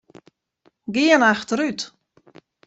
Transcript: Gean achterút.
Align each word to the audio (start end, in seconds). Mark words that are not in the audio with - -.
Gean 0.95 1.23
achterút. 1.31 1.81